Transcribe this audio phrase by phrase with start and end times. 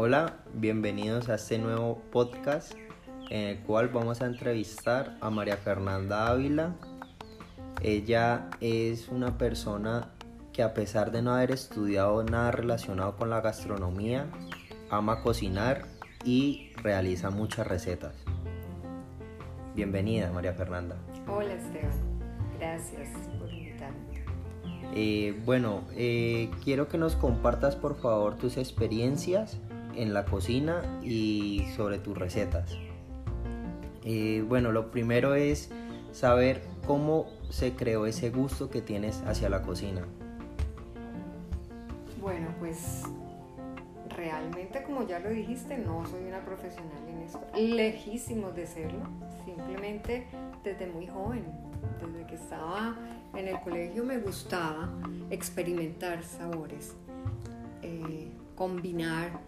[0.00, 2.72] Hola, bienvenidos a este nuevo podcast
[3.30, 6.76] en el cual vamos a entrevistar a María Fernanda Ávila.
[7.82, 10.12] Ella es una persona
[10.52, 14.26] que a pesar de no haber estudiado nada relacionado con la gastronomía,
[14.88, 15.86] ama cocinar
[16.24, 18.14] y realiza muchas recetas.
[19.74, 20.94] Bienvenida, María Fernanda.
[21.26, 21.90] Hola, Esteban.
[22.56, 23.98] Gracias por invitarme.
[24.94, 29.58] Eh, bueno, eh, quiero que nos compartas por favor tus experiencias
[29.98, 32.76] en la cocina y sobre tus recetas.
[34.04, 35.70] Eh, bueno, lo primero es
[36.12, 40.02] saber cómo se creó ese gusto que tienes hacia la cocina.
[42.20, 43.02] Bueno, pues
[44.16, 47.40] realmente como ya lo dijiste, no soy una profesional en esto.
[47.56, 49.04] Lejísimos de serlo.
[49.44, 50.26] Simplemente
[50.64, 51.44] desde muy joven,
[52.00, 52.96] desde que estaba
[53.34, 54.88] en el colegio me gustaba
[55.30, 56.94] experimentar sabores,
[57.82, 59.40] eh, combinar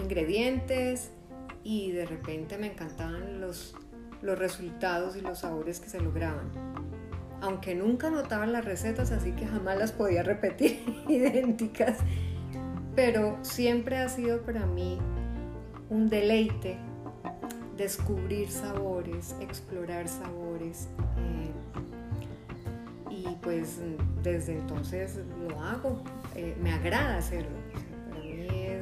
[0.00, 1.10] ingredientes
[1.62, 3.74] y de repente me encantaban los,
[4.22, 6.50] los resultados y los sabores que se lograban.
[7.40, 11.98] Aunque nunca notaba las recetas, así que jamás las podía repetir idénticas,
[12.94, 14.98] pero siempre ha sido para mí
[15.88, 16.78] un deleite
[17.80, 20.88] descubrir sabores, explorar sabores.
[21.16, 21.50] Eh,
[23.10, 23.80] y pues
[24.22, 26.02] desde entonces lo hago,
[26.34, 27.58] eh, me agrada hacerlo.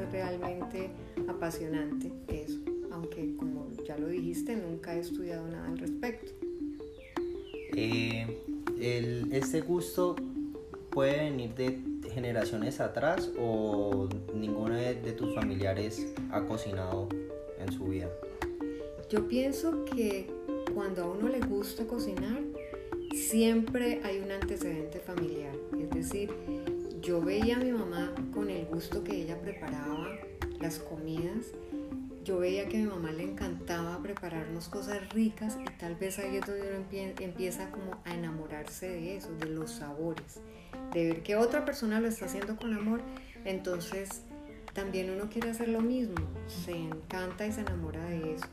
[0.09, 0.91] Es realmente
[1.28, 2.59] apasionante eso,
[2.91, 6.33] aunque como ya lo dijiste, nunca he estudiado nada al respecto.
[7.77, 8.27] Eh,
[9.31, 10.17] ¿Este gusto
[10.91, 17.09] puede venir de generaciones atrás o ninguno de tus familiares ha cocinado
[17.59, 18.09] en su vida?
[19.09, 20.31] Yo pienso que
[20.75, 22.41] cuando a uno le gusta cocinar,
[23.14, 25.55] siempre hay un antecedente familiar.
[25.81, 26.31] Es decir,
[27.09, 30.11] yo veía a mi mamá con el gusto que ella preparaba
[30.61, 31.55] las comidas.
[32.23, 36.36] Yo veía que a mi mamá le encantaba prepararnos cosas ricas y tal vez ahí
[36.36, 36.85] es donde uno
[37.20, 40.42] empieza como a enamorarse de eso, de los sabores,
[40.92, 43.01] de ver que otra persona lo está haciendo con amor.
[43.47, 44.24] Entonces
[44.74, 46.14] también uno quiere hacer lo mismo,
[46.47, 48.47] se encanta y se enamora de eso.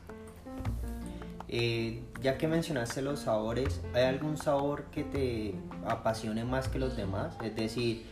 [1.48, 5.54] Eh, ya que mencionaste los sabores, ¿hay algún sabor que te
[5.86, 7.36] apasione más que los demás?
[7.42, 8.06] Es decir,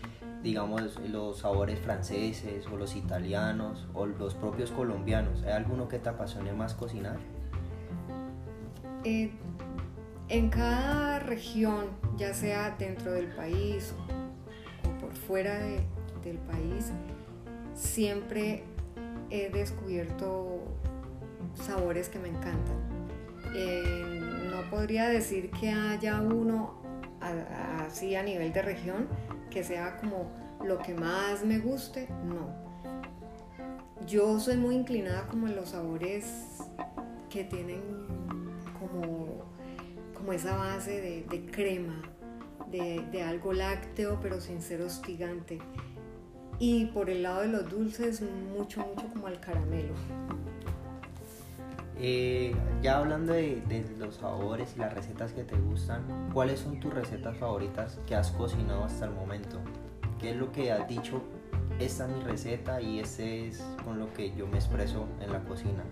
[0.45, 5.43] digamos los sabores franceses o los italianos o los propios colombianos.
[5.43, 7.17] ¿Hay alguno que te apasione más cocinar?
[9.03, 9.33] Eh,
[10.29, 13.93] en cada región, ya sea dentro del país
[14.85, 15.59] o por fuera
[16.23, 16.93] del país,
[17.75, 18.65] siempre
[19.31, 20.61] he descubierto
[21.55, 22.95] sabores que me encantan
[23.55, 26.75] eh, no podría decir que haya uno
[27.87, 29.07] así a nivel de región
[29.55, 30.33] que sea como
[30.65, 32.49] lo que más me guste, no.
[34.05, 36.59] Yo soy muy inclinada como los sabores
[37.31, 37.81] que tienen
[38.81, 39.45] como,
[40.13, 42.03] como esa base de, crema,
[42.69, 45.61] de, de, algo lácteo pero sin ser hostigante.
[46.59, 49.95] Y por el lado de los dulces, mucho, mucho como al caramelo.
[52.07, 53.63] Eh, ya hablando de,
[53.99, 56.03] los sabores y las recetas que te gustan,
[56.35, 59.59] ¿cuáles son tus recetas favoritas que has cocinado hasta el momento?
[60.21, 61.23] ¿Qué es lo que has dicho?
[61.79, 65.43] Esta es mi receta y ese es con lo que yo me expreso en la
[65.45, 65.83] cocina.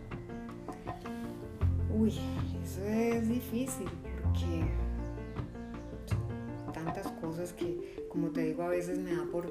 [1.91, 2.13] Uy,
[2.63, 3.89] eso es difícil
[4.23, 4.67] porque
[6.75, 9.51] tantas cosas que, como te digo, a veces me da por,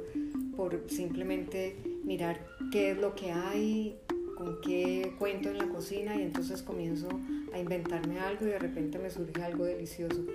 [0.55, 2.39] por simplemente mirar
[2.71, 3.99] qué es lo que hay
[4.41, 7.07] con qué cuento en la cocina y entonces comienzo
[7.53, 10.25] a inventarme algo y de repente me surge algo delicioso.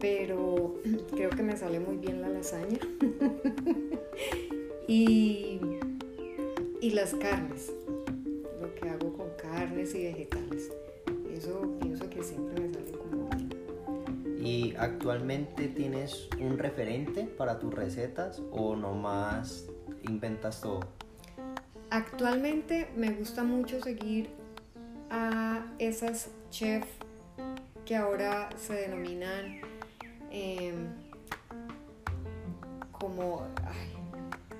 [0.00, 0.74] Pero
[1.12, 2.78] creo que me sale muy bien la lasaña.
[4.88, 5.60] y,
[6.80, 7.72] y las carnes,
[8.60, 10.72] lo que hago con carnes y vegetales.
[11.32, 14.44] Eso pienso que siempre me sale como bien.
[14.44, 19.68] ¿Y actualmente tienes un referente para tus recetas o nomás
[20.02, 20.80] inventas todo?
[21.90, 24.28] Actualmente me gusta mucho seguir
[25.10, 26.88] a esas chefs
[27.86, 29.60] que ahora se denominan
[30.30, 30.88] em,
[32.92, 33.46] como,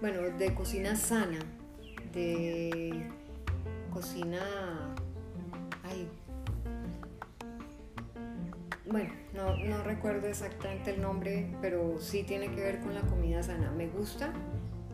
[0.01, 1.39] bueno, de cocina sana,
[2.15, 3.11] de
[3.93, 4.41] cocina,
[5.85, 6.09] ay,
[8.87, 13.71] bueno, no, recuerdo exactamente el nombre, pero sí tiene que ver con la comida sana.
[13.73, 14.33] Me gusta,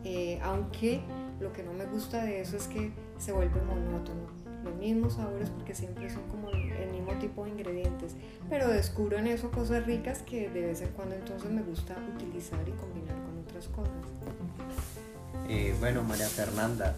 [0.03, 1.01] eh, aunque
[1.41, 4.45] lo que no me gusta de eso es que se vuelve monótono.
[4.63, 8.17] Los mismos sabores porque siempre son como el mismo tipo de ingredientes.
[8.49, 12.67] Pero descubro en eso cosas ricas que de vez en cuando entonces me gusta utilizar
[12.67, 13.93] y combinar con otras cosas.
[15.49, 16.97] Eh, bueno, María Fernanda,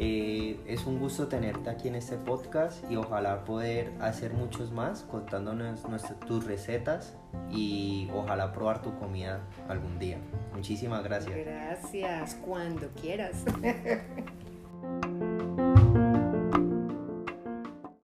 [0.00, 5.02] Eh, es un gusto tenerte aquí en este podcast y ojalá poder hacer muchos más
[5.02, 7.16] contándonos nuestras, tus recetas
[7.50, 10.18] y ojalá probar tu comida algún día.
[10.54, 11.36] Muchísimas gracias.
[11.36, 13.44] Gracias, cuando quieras.